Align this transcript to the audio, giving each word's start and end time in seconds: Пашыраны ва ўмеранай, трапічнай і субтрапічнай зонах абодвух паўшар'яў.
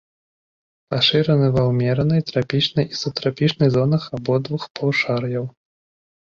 Пашыраны 0.93 1.49
ва 1.55 1.65
ўмеранай, 1.71 2.21
трапічнай 2.29 2.85
і 2.89 2.95
субтрапічнай 3.01 3.69
зонах 3.77 4.09
абодвух 4.21 4.67
паўшар'яў. 4.81 5.45